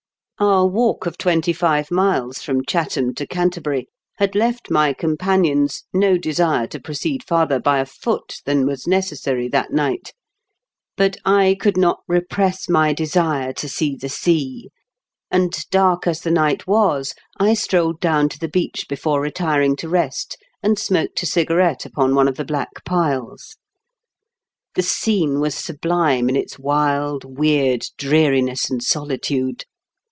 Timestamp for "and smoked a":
20.63-21.27